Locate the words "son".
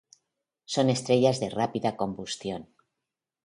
0.73-0.87